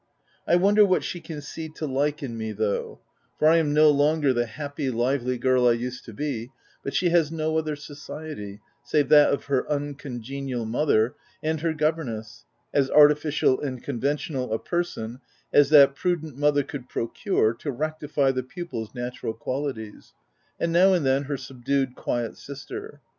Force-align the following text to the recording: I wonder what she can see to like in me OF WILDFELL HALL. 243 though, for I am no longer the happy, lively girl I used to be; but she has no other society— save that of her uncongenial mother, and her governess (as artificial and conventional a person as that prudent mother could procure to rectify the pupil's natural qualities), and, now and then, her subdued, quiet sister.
I 0.47 0.55
wonder 0.55 0.83
what 0.83 1.03
she 1.03 1.21
can 1.21 1.41
see 1.41 1.69
to 1.75 1.85
like 1.85 2.23
in 2.23 2.35
me 2.35 2.49
OF 2.49 2.57
WILDFELL 2.57 2.73
HALL. 2.83 2.95
243 3.37 3.37
though, 3.37 3.37
for 3.37 3.47
I 3.53 3.57
am 3.57 3.71
no 3.71 3.91
longer 3.91 4.33
the 4.33 4.47
happy, 4.47 4.89
lively 4.89 5.37
girl 5.37 5.67
I 5.67 5.73
used 5.73 6.05
to 6.05 6.13
be; 6.13 6.49
but 6.83 6.95
she 6.95 7.09
has 7.09 7.31
no 7.31 7.55
other 7.59 7.75
society— 7.75 8.61
save 8.83 9.09
that 9.09 9.31
of 9.31 9.45
her 9.45 9.71
uncongenial 9.71 10.65
mother, 10.65 11.13
and 11.43 11.61
her 11.61 11.73
governess 11.75 12.45
(as 12.73 12.89
artificial 12.89 13.61
and 13.61 13.83
conventional 13.83 14.51
a 14.51 14.57
person 14.57 15.21
as 15.53 15.69
that 15.69 15.93
prudent 15.93 16.35
mother 16.35 16.63
could 16.63 16.89
procure 16.89 17.53
to 17.53 17.69
rectify 17.69 18.31
the 18.31 18.41
pupil's 18.41 18.95
natural 18.95 19.35
qualities), 19.35 20.13
and, 20.59 20.71
now 20.71 20.93
and 20.93 21.05
then, 21.05 21.25
her 21.25 21.37
subdued, 21.37 21.93
quiet 21.95 22.35
sister. 22.35 23.01